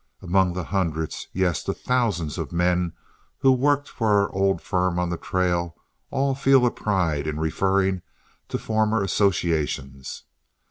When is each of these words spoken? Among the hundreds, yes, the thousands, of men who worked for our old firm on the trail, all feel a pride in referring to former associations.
Among 0.19 0.53
the 0.53 0.63
hundreds, 0.63 1.27
yes, 1.31 1.61
the 1.61 1.75
thousands, 1.75 2.39
of 2.39 2.51
men 2.51 2.93
who 3.37 3.51
worked 3.51 3.87
for 3.87 4.07
our 4.07 4.33
old 4.33 4.59
firm 4.59 4.97
on 4.97 5.11
the 5.11 5.15
trail, 5.17 5.75
all 6.09 6.33
feel 6.33 6.65
a 6.65 6.71
pride 6.71 7.27
in 7.27 7.39
referring 7.39 8.01
to 8.49 8.57
former 8.57 9.03
associations. 9.03 10.23